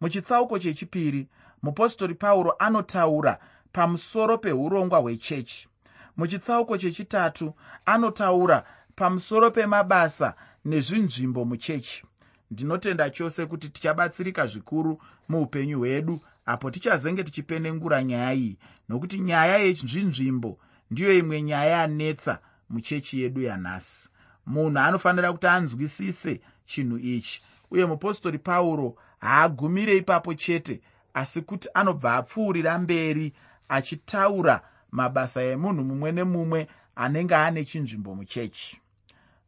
Muchitsauko 0.00 0.58
chechipiri 0.58 1.28
mupostori 1.62 2.14
pauro 2.14 2.50
anotaura 2.58 3.38
pamusoro 3.72 4.38
peurongwa 4.38 4.98
hwechechi. 4.98 5.68
Muchitsauko 6.16 6.78
chechitatu 6.78 7.54
anotaura 7.86 8.64
pamusoro 8.96 9.50
pemabasa 9.50 10.34
nezvinzvimbo 10.64 11.44
muchechi 11.44 12.04
ndinotenda 12.50 13.10
chose 13.10 13.46
kuti 13.46 13.68
tichabatsirika 13.68 14.46
zvikuru 14.46 15.02
muupenyu 15.28 15.78
hwedu 15.78 16.20
apo 16.46 16.70
tichazenge 16.70 17.24
tichipenengura 17.24 18.04
nyaya 18.04 18.32
iyi. 18.34 18.58
Nokuti 18.88 19.18
nyaya 19.18 19.58
yezvinzvimbo 19.58 20.58
ndiyo 20.90 21.18
imwe 21.18 21.42
nyaya 21.42 21.70
yanetsa 21.70 22.38
muchechi 22.70 23.20
yedu 23.22 23.42
yanhasi. 23.42 24.08
Munhu 24.46 24.78
anofanira 24.78 25.32
kuti 25.32 25.46
anzwisise 25.46 26.40
chinhu 26.66 26.98
ichi 26.98 27.42
uye 27.70 27.86
mupostori 27.86 28.38
pauro 28.38 28.96
haagumire 29.18 29.96
ipapo 29.96 30.34
chete 30.34 30.80
asi 31.14 31.42
kuti 31.42 31.68
anobva 31.74 32.14
apfuurira 32.16 32.78
mberi 32.78 33.32
achitaura 33.68 34.60
mabasa 34.90 35.42
emunhu 35.42 35.84
mumwe 35.84 36.12
nemumwe 36.12 36.68
anenge 36.96 37.34
ane 37.34 37.64
chinzvimbo 37.64 38.14
muchechi. 38.14 38.80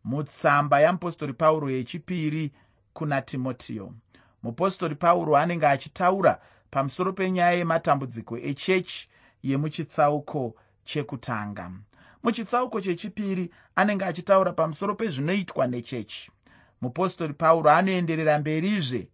Mutsamba 0.05 0.81
yamupostori 0.81 1.33
pauro 1.33 1.71
yechipiri 1.71 2.53
kuna 2.99 3.23
timotiyo. 3.23 3.93
Mupostori 4.43 4.95
pauro 4.95 5.37
anenge 5.37 5.67
achitaura 5.67 6.41
pamusoro 6.71 7.13
penyaya 7.13 7.53
yematambudziko 7.59 8.39
echechi 8.39 9.09
yemuchitsauko 9.43 10.55
chekutanga. 10.85 11.71
Muchitsauko 12.23 12.81
chechipiri 12.81 13.51
anenge 13.77 14.05
achitaura 14.05 14.53
pamusoro 14.53 14.95
pezvinoitwa 14.95 15.67
nechechi. 15.67 16.31
Mupostori 16.81 17.35
pauro 17.35 17.71
anoenderera 17.71 18.39
mberizve 18.39 19.09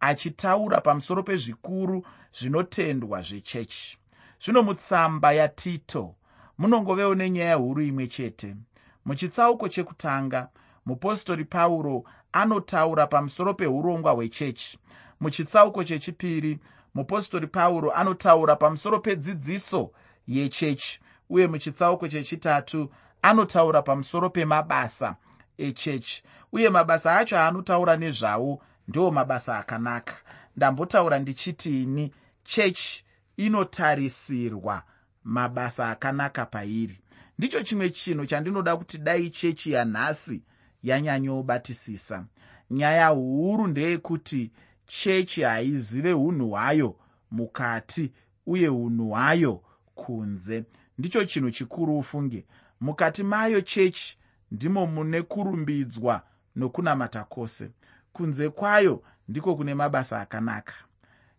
achitaura 0.00 0.80
pamusoro 0.80 1.22
pezvikuru 1.22 2.06
zvinotendwa 2.38 3.22
zvechechi. 3.22 3.98
Zvino 4.42 4.62
mutsamba 4.62 5.32
yatito. 5.32 6.14
Munongovewo 6.58 7.14
nenyaya 7.14 7.54
huru 7.54 7.82
imwe 7.82 8.06
chete. 8.06 8.56
Muchitsauko 9.04 9.68
chekutanga 9.68 10.48
mupostori 10.86 11.44
pauro 11.44 12.04
anotaura 12.40 13.06
pamusoro 13.06 13.54
peurongwa 13.54 14.12
hwechechi. 14.12 14.78
Muchitsauko 15.20 15.84
chechipiri 15.84 16.58
mupostori 16.94 17.46
pauro 17.46 17.90
anotaura 17.92 18.56
pamusoro 18.56 18.98
pedzidziso 19.00 19.90
yechechi 20.26 21.00
uye 21.30 21.46
muchitsauko 21.46 22.08
chechitatu 22.08 22.90
anotaura 23.22 23.82
pamusoro 23.82 24.30
pemabasa 24.30 25.16
echechi. 25.58 26.22
Uye 26.52 26.68
mabasa 26.70 27.16
acho 27.16 27.36
aanotaura 27.38 27.96
nezvawo 27.96 28.62
ndiwo 28.88 29.10
mabasa 29.10 29.58
akanaka. 29.58 30.14
Ndambotaura 30.56 31.18
ndichitini 31.18 32.14
chechi 32.44 33.04
inotarisirwa 33.36 34.82
mabasa 35.24 35.88
akanaka 35.90 36.46
pairi. 36.46 36.98
Ndicho 37.38 37.62
chimwe 37.62 37.90
chinhu 37.90 38.26
chandinoda 38.26 38.76
kuti 38.76 38.98
dai 38.98 39.30
chechi 39.30 39.72
yanhasi 39.72 40.42
yanyanyobatisisa. 40.82 42.24
Nyaya 42.70 43.08
huru 43.08 43.66
ndeyekuti 43.66 44.52
chechi 44.86 45.42
haizive 45.42 46.12
unhu 46.12 46.48
hwayo 46.50 46.96
mukati 47.30 48.12
uye 48.46 48.68
unhu 48.68 49.08
hwayo 49.08 49.62
kunze. 49.94 50.64
Ndicho 50.98 51.24
chinhu 51.24 51.50
chikuru 51.50 51.98
ufunge. 51.98 52.46
Mukati 52.80 53.22
mayo 53.22 53.60
chechi 53.60 54.18
ndimo 54.50 54.86
mune 54.86 55.22
kurumbidzwa 55.22 56.22
nokunamata 56.56 57.24
kwose. 57.24 57.70
Kunze 58.12 58.48
kwayo 58.48 59.02
ndiko 59.28 59.56
kune 59.56 59.74
mabasa 59.74 60.20
akanaka. 60.20 60.74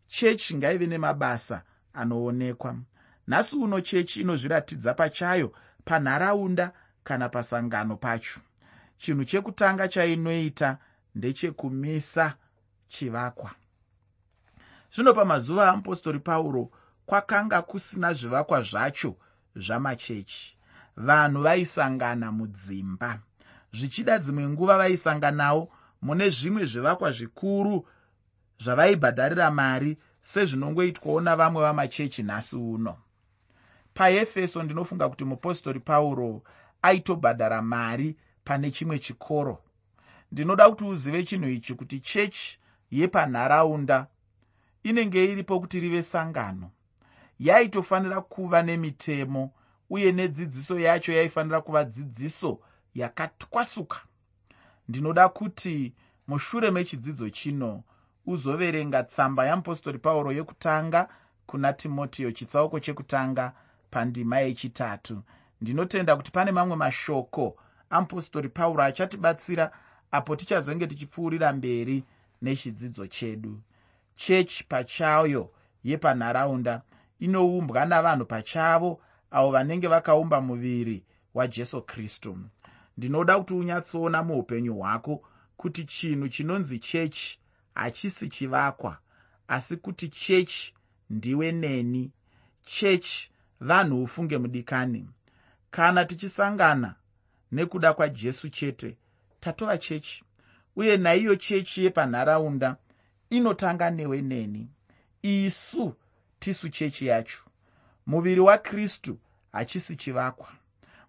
Chechi 0.07 0.55
ngaive 0.57 0.87
nemabasa 0.87 1.61
anoonekwa. 1.93 2.75
Nhasi 3.27 3.55
uno 3.55 3.81
chechi 3.81 4.21
inozviratidza 4.21 4.93
pachayo 4.93 5.53
panharaunda 5.85 6.71
kana 7.03 7.29
pasangano 7.29 7.95
pacho 7.97 8.39
chinhu 8.97 9.25
chekutanga 9.25 9.87
chainoita 9.87 10.77
ndechekumisa 11.15 12.33
chivakwa. 12.89 13.51
Zvino 14.93 15.13
pamazuva 15.13 15.69
amupostori 15.69 16.19
pauro 16.19 16.71
kwakanga 17.05 17.61
kusina 17.61 18.13
zvivakwa 18.13 18.61
zvacho 18.61 19.15
zvamachechi. 19.55 20.57
Vanhu 20.97 21.41
vaisangana 21.41 22.31
mudzimba. 22.31 23.19
Zvichida 23.73 24.19
dzimwe 24.19 24.49
nguva 24.49 24.77
vaisanganawo 24.77 25.71
mune 26.01 26.29
zvimwe 26.29 26.65
zvivakwa 26.65 27.11
zvikuru 27.11 27.87
zvavaibhadharira 28.63 29.51
mari 29.51 29.97
sezvinongoitwawo 30.23 31.21
navamwe 31.21 31.61
vamachechi 31.61 32.23
nhasi 32.23 32.55
uno. 32.55 32.97
Paefeso 33.93 34.63
ndinofunga 34.63 35.09
kuti 35.09 35.25
mupostori 35.25 35.79
pauro 35.79 36.43
aitobhadhara 36.81 37.61
mari 37.61 38.17
pane 38.47 38.71
chimwe 38.71 38.99
chikoro. 38.99 39.59
Ndinoda 40.31 40.69
kuti 40.69 40.83
uzive 40.83 41.23
chinhu 41.23 41.49
ichi 41.49 41.73
kuti 41.75 41.99
chechi 41.99 42.59
yepanharaunda 42.91 44.07
inenge 44.83 45.25
iripo 45.25 45.59
kuti 45.59 45.79
rive 45.79 46.03
sangano. 46.03 46.71
Yaitofanira 47.39 48.21
kuva 48.21 48.63
nemitemo 48.63 49.51
uye 49.89 50.11
nedzidziso 50.11 50.79
yacho 50.79 51.11
yaifanira 51.11 51.61
kuva 51.61 51.83
dzidziso 51.83 52.59
yakatwasuka. 52.95 53.99
Ndinoda 54.89 55.29
kuti 55.29 55.93
mushure 56.27 56.71
mechidzidzo 56.71 57.29
chino 57.29 57.83
uzoverenga 58.25 59.03
tsamba 59.03 59.45
yamupostori 59.45 59.99
pauro 59.99 60.31
yekutanga 60.31 61.09
kuna 61.47 61.73
timotiyo 61.73 62.31
chitsauko 62.31 62.79
chekutanga 62.79 63.53
pandima 63.91 64.39
yechitatu. 64.39 65.23
Ndinotenda 65.61 66.15
kuti 66.15 66.31
pane 66.31 66.51
mamwe 66.51 66.75
mashoko 66.75 67.57
amupostori 67.89 68.49
pauro 68.49 68.83
achatibatsira 68.83 69.71
apo 70.11 70.35
tichazenge 70.35 70.87
tichipfuurira 70.87 71.53
mberi 71.53 72.03
nechidzidzo 72.41 73.07
chedu. 73.07 73.61
Chechi 74.15 74.63
pachayo 74.63 75.51
yepanharaunda 75.83 76.81
inoumbwa 77.19 77.85
navanhu 77.85 78.25
pachavo 78.25 79.01
avo 79.31 79.51
vanenge 79.51 79.87
vakaumba 79.87 80.41
muviri 80.41 81.03
wajesu 81.33 81.81
kristu. 81.81 82.37
Ndinoda 82.97 83.39
kuti 83.39 83.53
unyatsoona 83.53 84.23
muupenyu 84.23 84.75
hwako 84.75 85.23
kuti 85.57 85.85
chinhu 85.85 86.27
chinonzi 86.29 86.79
chechi 86.79 87.39
hachisi 87.75 88.29
chivakwa 88.29 88.97
asi 89.47 89.77
kuti 89.77 90.09
chechi 90.09 90.73
ndiwe 91.09 91.51
neni. 91.51 92.11
Chechi 92.65 93.31
vanhu 93.59 94.03
ufunge 94.03 94.37
mudikani. 94.37 95.09
Kana 95.71 96.05
tichisangana 96.05 96.95
nekuda 97.51 97.93
kwajesu 97.93 98.49
chete. 98.49 98.97
Tatova 99.39 99.77
chechi 99.77 100.23
uye 100.75 100.97
naiyo 100.97 101.35
chechi 101.35 101.83
yepanharaunda 101.83 102.75
inotanga 103.29 103.89
newe 103.89 104.21
neni. 104.21 104.69
Isu 105.21 105.95
tisu 106.39 106.69
chechi 106.69 107.05
yacho. 107.07 107.39
Muviri 108.05 108.39
wakristu 108.41 109.17
hachisi 109.51 109.95
chivakwa. 109.95 110.47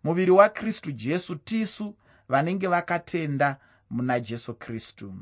Muviri 0.05 0.31
wakristu 0.31 0.92
jesu 0.92 1.35
tisu 1.37 1.94
vanenge 2.29 2.66
vakatenda 2.66 3.57
muna 3.90 4.20
jesu 4.20 4.55
kristu. 4.55 5.14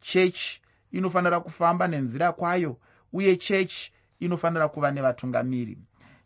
Chechi 0.00 0.60
inofanira 0.92 1.40
kufamba 1.40 1.88
nenzira 1.88 2.32
kwayo 2.32 2.76
uye 3.12 3.36
chechi 3.36 3.92
inofanira 4.20 4.68
kuva 4.68 4.90
nevatungamiri. 4.90 5.78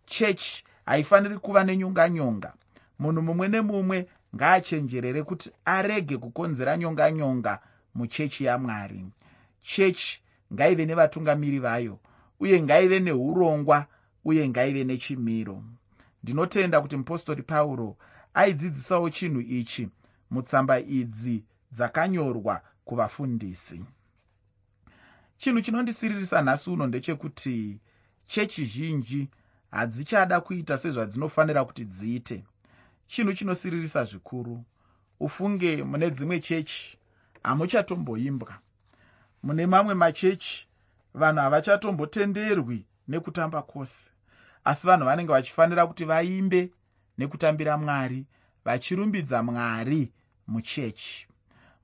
Chechi 0.07 0.65
haifaniri 0.87 1.39
kuva 1.39 1.65
nenyonganyonga 1.65 2.55
munhu 2.99 3.23
mumwe 3.23 3.49
nemumwe 3.49 4.09
ngaachenjerere 4.37 5.23
kuti 5.23 5.51
arege 5.65 6.17
kukonzera 6.19 6.77
nyonganyonga 6.77 7.59
muchechi 7.95 8.45
yamwari. 8.45 9.05
Chechi 9.61 10.21
ngaive 10.53 10.87
nevatungamiri 10.87 11.59
vayo 11.59 11.99
uye 12.41 12.63
ngaive 12.63 13.01
neurongwa 13.01 13.87
uye 14.25 14.49
ngaive 14.49 14.85
nechimiro. 14.85 15.63
Ndinotenda 16.23 16.81
kuti 16.81 16.97
mupostori 16.97 17.43
pauro 17.43 17.97
aidzidzisawo 18.35 19.11
chinhu 19.11 19.41
ichi 19.41 19.89
mutsamba 20.31 20.81
idzi 20.81 21.45
dzakanyorwa 21.73 22.61
kuvafundisi. 22.85 23.85
Chinhu 25.39 25.61
chinondisiririsa 25.61 26.43
nhasi 26.43 26.71
uno 26.71 26.87
ndechekuti 26.87 27.81
chechi 28.27 28.65
zhinji 28.65 29.29
hadzichada 29.71 30.41
kuita 30.41 30.79
sezvadzinofanira 30.79 31.65
kuti 31.65 31.85
dziite 31.85 32.45
chinhu 33.09 33.33
chinosiririsa 33.35 34.05
zvikuru. 34.05 34.65
Ufunge 35.21 35.83
mune 35.85 36.11
dzimwe 36.11 36.41
chechi 36.41 36.99
hamuchatomboimbwa. 37.43 38.55
Mune 39.43 39.67
mamwe 39.67 39.95
machechi 39.95 40.67
vanhu 41.15 41.41
havachatombotenderwi 41.41 42.87
nekutamba 43.09 43.63
kwose 43.63 44.11
asi 44.65 44.87
vanhu 44.87 45.05
vanenge 45.05 45.33
vachifanira 45.33 45.87
kuti 45.87 46.05
vaimbe 46.05 46.71
nekutambira 47.19 47.79
mwari 47.79 48.27
vachirumbidza 48.65 49.43
mwari 49.43 50.13
muchechi. 50.47 51.27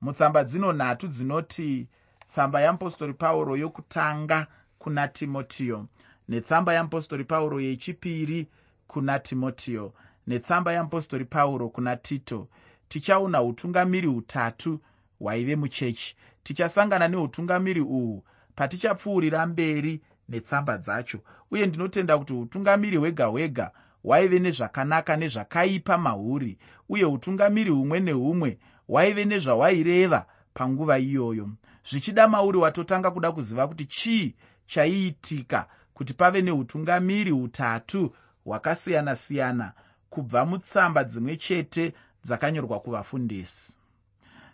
Mutsamba 0.00 0.44
dzino 0.44 0.72
nhatu 0.72 1.08
dzinoti 1.08 1.88
tsamba 2.30 2.60
yeapostori 2.60 3.14
pauro 3.14 3.56
yokutanga 3.56 4.46
kuna 4.78 5.08
timotiyo 5.08 5.86
netsamba 6.28 6.72
yeapostori 6.74 7.24
pauro 7.24 7.60
yechipiri 7.60 8.48
kuna 8.86 9.18
timotiyo 9.18 9.94
netsamba 10.26 10.72
yeapostori 10.72 11.24
pauro 11.24 11.68
kuna 11.68 11.96
tito 11.96 12.48
tichaona 12.88 13.42
utungamiri 13.42 14.06
hutatu 14.08 14.80
hwaive 15.18 15.56
muchechi. 15.56 16.16
Tichasangana 16.42 17.08
neutungamiri 17.08 17.80
uhwu 17.80 18.24
patichapfuurira 18.56 19.46
mberi 19.46 20.00
netsamba 20.28 20.78
dzacho 20.78 21.18
uye 21.50 21.66
ndinotenda 21.66 22.18
kuti 22.18 22.32
utungamiri 22.32 22.96
hwega 22.96 23.26
hwega 23.26 23.70
hwaive 24.02 24.38
nezvakanaka 24.38 25.16
nezvakaipa 25.16 25.98
mahuri 25.98 26.58
uye 26.88 27.04
utungamiri 27.04 27.70
humwe 27.70 28.00
nehumwe 28.00 28.58
hwaive 28.88 29.24
nezvahwaireva 29.24 30.26
panguva 30.54 30.98
iyoyo. 30.98 31.50
Zvichida 31.90 32.28
mauri 32.28 32.58
watotanga 32.58 33.10
kuda 33.10 33.32
kuziva 33.32 33.68
kuti 33.68 33.84
chii 33.86 34.34
chaiitika 34.66 35.66
kuti 35.94 36.14
pave 36.14 36.42
neutungamiri 36.42 37.30
hutatu 37.30 38.14
hwakasiyana-siyana 38.46 39.72
kubva 40.14 40.40
mutsamba 40.50 41.00
dzimwe 41.10 41.36
chete 41.44 41.84
dzakanyorwa 42.24 42.76
kuvafundisi. 42.84 43.64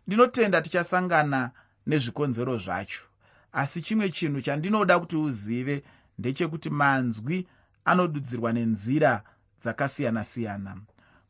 Ndinotenda 0.07 0.63
tichasangana 0.63 1.41
nezvikonzero 1.87 2.55
zvacho 2.65 3.03
asi 3.53 3.83
chimwe 3.83 4.07
chinhu 4.17 4.41
chandinoda 4.47 4.95
kuti 5.01 5.17
uzive 5.17 5.77
ndechekuti 6.19 6.71
manzwi 6.71 7.49
anodudzirwa 7.85 8.53
nenzira 8.53 9.23
dzakasiyana-siyana. 9.63 10.73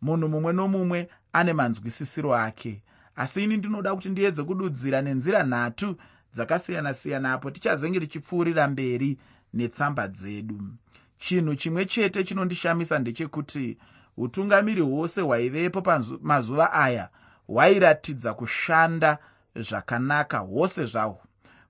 Munhu 0.02 0.28
mumwe 0.28 0.52
nomumwe 0.52 1.00
ane 1.32 1.52
manzwisisiro 1.52 2.34
ake 2.34 2.82
asi 3.16 3.44
ini 3.44 3.56
ndinoda 3.56 3.94
kuti 3.94 4.08
ndiedze 4.08 4.42
kududzira 4.44 5.02
nenzira 5.02 5.42
nhatu 5.42 5.96
dzakasiyana-siyana 6.34 7.32
apo 7.32 7.50
tichazenge 7.50 8.00
tichipfuurira 8.00 8.68
mberi 8.68 9.18
netsamba 9.54 10.08
dzedu. 10.08 10.58
Chinhu 11.18 11.54
chimwe 11.56 11.84
chete 11.86 12.24
chinondishamisa 12.24 12.98
ndechekuti 12.98 13.78
utungamiri 14.16 14.80
hwose 14.80 15.20
hwaivepo 15.20 15.82
pamazuva 15.82 16.72
aya 16.72 17.08
hwairatidza 17.46 18.34
kushanda 18.34 19.18
zvakanaka 19.56 20.38
hwose 20.38 20.86
zvahwo 20.86 21.22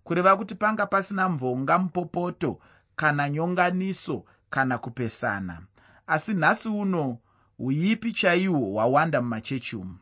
kureva 0.04 0.36
kuti 0.36 0.54
panga 0.54 0.86
pasina 0.86 1.28
mvonga 1.28 1.78
mupopoto 1.78 2.60
kana 2.96 3.30
nyonganiso 3.30 4.24
kana 4.50 4.78
kupesana 4.78 5.60
asi 6.06 6.34
nhasi 6.34 6.68
uno 6.68 7.18
uipi 7.58 8.12
chaihwo 8.12 8.58
hwawanda 8.72 9.20
mumachechi 9.20 9.76
umu. 9.76 9.98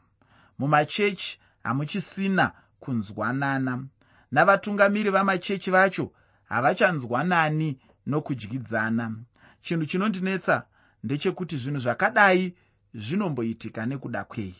Mumachechi 0.58 1.40
hamuchisina 1.62 2.52
kunzwanana 2.80 3.84
navatungamiri 4.32 5.10
vamachechi 5.10 5.70
vacho 5.70 6.12
havachanzwanani 6.48 7.78
nokudyidzana. 8.06 9.16
Chinhu 9.62 9.86
chinondinetsa 9.86 10.62
ndechekuti 11.04 11.56
zvinhu 11.56 11.80
zvakadai 11.80 12.54
zvinomboitika 12.94 13.86
nekuda 13.86 14.24
kwei 14.24 14.56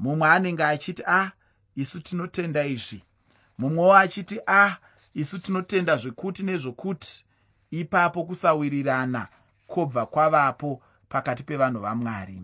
mumwe 0.00 0.28
anenge 0.28 0.64
achiti 0.64 1.02
a 1.06 1.20
ah, 1.20 1.32
isu 1.76 2.00
tinotenda 2.00 2.64
izvi. 2.64 3.04
Mumwewo 3.58 3.96
achiti 3.96 4.40
ah, 4.46 4.76
isu 5.14 5.38
tinotenda 5.38 5.96
zvekuti 5.96 6.42
nezvokuti. 6.42 7.24
Ipapo 7.70 8.24
kusawirirana 8.24 9.28
kwobva 9.66 10.06
kwavapo 10.06 10.82
pakati 11.08 11.42
pevanhu 11.42 11.80
vamwari. 11.80 12.42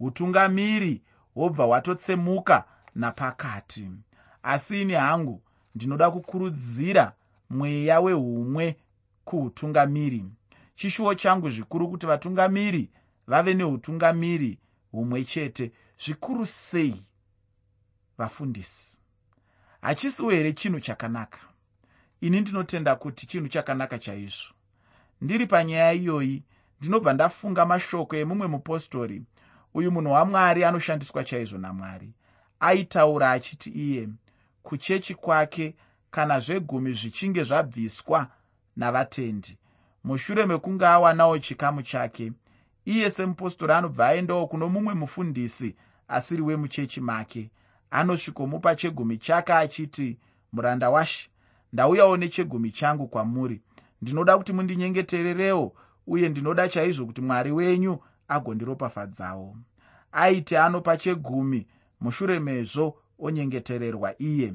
Utungamiri 0.00 1.02
hwobva 1.34 1.64
hwatotsemuka 1.64 2.64
napakati. 2.94 3.90
Asi 4.42 4.82
ini 4.82 4.92
hangu 4.92 5.42
ndinoda 5.74 6.10
kukurudzira 6.10 7.12
mweya 7.50 8.00
weumwe 8.00 8.76
kuutungamiri 9.24 10.24
chishuwo 10.76 11.14
changu 11.14 11.50
zvikuru 11.50 11.88
kuti 11.88 12.06
vatungamiri 12.06 12.90
vave 13.26 13.54
neutungamiri 13.54 14.58
humwe 14.92 15.24
chete. 15.24 15.72
Zvikuru 16.04 16.46
sei 16.46 17.02
vafundisi? 18.18 18.98
Hachisiwo 19.80 20.30
here 20.30 20.52
chinhu 20.52 20.80
chakanaka? 20.80 21.38
Ini 22.20 22.40
ndinotenda 22.40 22.96
kuti 22.96 23.26
chinhu 23.26 23.48
chakanaka 23.48 23.98
chaizvo. 23.98 24.54
Ndiri 25.20 25.46
panyaya 25.46 25.92
iyoyi 25.92 26.42
ndinobva 26.80 27.12
ndafunga 27.12 27.66
mashoko 27.66 28.16
emumwe 28.16 28.46
mupostori. 28.46 29.22
Uyu 29.74 29.92
munhu 29.92 30.12
wamwari 30.12 30.64
anoshandiswa 30.64 31.24
chaizvo 31.24 31.58
namwari. 31.58 32.12
Aitaura 32.60 33.30
achiti 33.30 33.70
iye 33.70 34.08
kuchechi 34.62 35.14
kwake 35.14 35.74
kana 36.10 36.40
zvegumi 36.40 36.92
zvichinge 36.92 37.44
zvabviswa 37.44 38.30
navatendi 38.76 39.58
mushure 40.06 40.46
mekunge 40.46 40.86
awanawo 40.86 41.38
chikamu 41.38 41.82
chake 41.82 42.32
iye 42.84 43.10
semupostori 43.10 43.72
anobva 43.72 44.06
aendawo 44.08 44.46
kuno 44.46 44.68
mumwe 44.68 44.94
mufundisi 44.94 45.76
asiri 46.08 46.42
wemuchechi 46.42 47.00
make 47.00 47.50
anosvikomupa 47.90 48.76
chegumi 48.76 49.18
chake 49.18 49.52
achiti 49.52 50.18
muranda 50.52 50.90
washe 50.90 51.30
ndauyawo 51.72 52.16
nechegumi 52.16 52.70
changu 52.70 53.06
kwamuri. 53.08 53.62
Ndinoda 54.02 54.38
kuti 54.38 54.52
mundinyengetererewo 54.52 55.72
uye 56.06 56.28
ndinoda 56.28 56.68
chaizvo 56.68 57.06
kuti 57.06 57.20
mwari 57.20 57.52
wenyu 57.52 57.98
agondiropafadzawo. 58.28 59.56
Aiti 60.12 60.56
anopa 60.56 60.96
chegumi 60.96 61.66
mushure 62.00 62.40
mezvo 62.40 62.96
onyengetererwa 63.18 64.14
iye. 64.22 64.52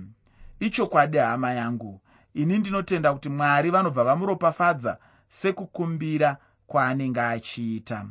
Ichokwadi 0.60 1.18
hama 1.18 1.54
yangu 1.54 2.02
ini 2.34 2.58
ndinotenda 2.58 3.14
kuti 3.14 3.30
mwari 3.30 3.70
vanobva 3.70 4.04
vamuropafadza 4.04 4.98
sekukumbira 5.40 6.38
kwaanenge 6.68 7.22
achiita. 7.22 8.06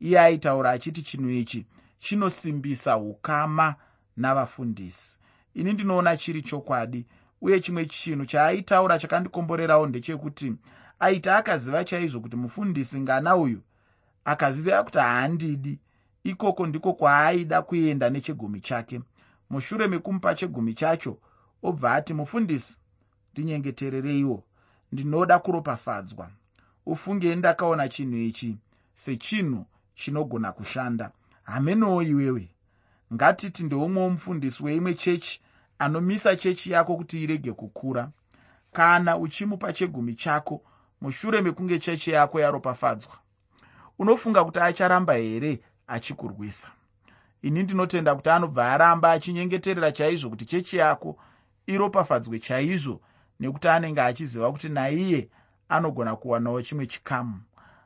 Iye 0.00 0.20
aitaura 0.20 0.70
achiti 0.70 1.02
chinhu 1.02 1.30
ichi 1.30 1.66
chinosimbisa 2.00 2.96
ukama 2.96 3.74
navafundisi. 4.16 5.18
Ini 5.54 5.72
ndinoona 5.72 6.16
chiri 6.16 6.42
chokwadi 6.42 7.06
uye 7.40 7.60
chimwe 7.60 7.84
chinhu 7.86 8.26
chaaitaura 8.26 8.98
chakandikomborerawo 8.98 9.86
ndechekuti 9.86 10.54
aiti 11.00 11.28
akaziva 11.30 11.84
chaizvo 11.84 12.20
kuti 12.20 12.36
mufundisi 12.36 13.00
ngana 13.00 13.36
uyu 13.36 13.60
akaziva 14.24 14.82
kuti 14.84 14.98
haandidi. 14.98 15.78
Ikoko 16.24 16.66
ndiko 16.66 16.92
kwaaida 16.92 17.62
kuenda 17.62 18.10
nechegumi 18.10 18.60
chake. 18.60 19.00
Mushure 19.50 19.88
mekumupa 19.88 20.34
chegumi 20.34 20.74
chacho 20.74 21.18
obva 21.62 21.94
ati 21.94 22.14
mufundisi 22.14 22.76
ndinyengeterereiwo. 23.32 24.44
Ndinoda 24.92 25.38
kuropafadzwa 25.38 26.30
ufunge 26.86 27.36
ndakaona 27.36 27.88
chinhu 27.88 28.16
ichi 28.16 28.58
sechinhu 28.94 29.66
chinogona 29.94 30.52
kushanda. 30.52 31.10
Hamenowo 31.42 32.02
iwewe. 32.02 32.48
Ngatiti 33.14 33.62
ndeumwewo 33.62 34.10
mufundisi 34.10 34.62
weimwe 34.62 34.94
chechi 34.94 35.40
anomisa 35.78 36.36
chechi 36.36 36.70
yako 36.70 36.96
kuti 36.96 37.22
irege 37.22 37.52
kukura. 37.52 38.10
Kana 38.72 39.16
uchimupa 39.18 39.72
chegumi 39.72 40.14
chako 40.14 40.62
mushure 41.00 41.40
mekunge 41.42 41.78
chechi 41.78 42.10
yako 42.10 42.40
yaropafadzwa 42.40 43.12
unofunga 43.98 44.44
kuti 44.44 44.58
acharamba 44.60 45.14
here 45.14 45.60
achikurwisa? 45.86 46.68
Ini 47.42 47.62
ndinotenda 47.62 48.14
kuti 48.14 48.30
anobva 48.30 48.72
aramba 48.72 49.12
achinyengeterera 49.12 49.92
chaizvo 49.92 50.30
kuti 50.30 50.44
chechi 50.46 50.76
yako 50.76 51.18
iropafadzwe 51.66 52.38
chaizvo 52.38 53.00
nekuti 53.40 53.68
anenge 53.68 54.00
achiziva 54.00 54.52
kuti 54.52 54.68
naiye 54.68 55.28
anogona 55.72 56.16
kuwanawo 56.16 56.62
chimwe 56.62 56.86
chikamu. 56.86 57.40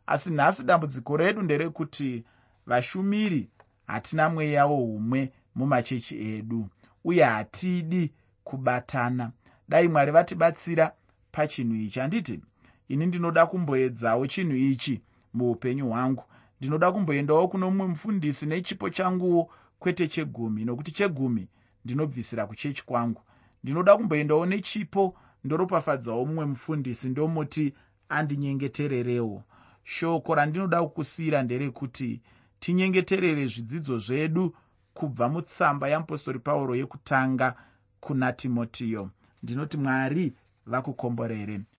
Asi 0.06 0.30
nhasi 0.30 0.62
dambudziko 0.62 1.16
redu 1.16 1.42
nderekuti 1.42 2.24
vashumiri 2.66 3.50
hatina 3.86 4.28
mweyawo 4.28 4.76
humwe 4.76 5.32
mumachechi 5.54 6.34
edu 6.34 6.68
uye 7.04 7.24
hatidi 7.24 8.12
kubatana. 8.44 9.30
Dai 9.68 9.88
mwari 9.88 10.12
vatibatsira 10.12 10.92
pachinhu 11.32 11.74
ichi. 11.74 12.00
Handiti 12.00 12.40
ini 12.88 13.06
ndinoda 13.06 13.46
kumboedzawo 13.46 14.26
chinhu 14.26 14.56
ichi 14.56 15.02
muupenyu 15.34 15.88
hwangu. 15.88 16.24
Ndinoda 16.60 16.92
kumboendawo 16.92 17.48
kuno 17.48 17.70
mumwe 17.70 17.86
mufundisi 17.86 18.46
nechipo 18.46 18.90
changuwo 18.90 19.50
kwete 19.78 20.08
chegumi 20.08 20.64
nokuti 20.64 20.90
chegumi 20.92 21.48
ndinobvisira 21.84 22.46
kuchechi 22.46 22.84
kwangu. 22.86 23.20
Ndinoda 23.64 23.96
kumboendawo 23.96 24.46
nechipo 24.46 25.16
ndoropafadzawo 25.46 26.24
mumwe 26.26 26.44
mufundisi 26.46 27.08
ndomuti 27.08 27.74
andinyengetererewo. 28.08 29.42
Shoko 29.84 30.34
randinoda 30.34 30.82
kukusiyira 30.82 31.42
nderekuti 31.42 32.20
tinyengeterere 32.60 33.46
zvidzidzo 33.52 33.98
zvedu 33.98 34.44
kubva 34.94 35.28
mutsamba 35.28 35.88
yeapostori 35.88 36.38
pauro 36.38 36.72
yekutanga 36.80 37.54
kuna 38.00 38.32
timotiyo. 38.32 39.10
Ndinoti 39.42 39.76
mwari 39.76 40.24
vakukomborere 40.66 41.60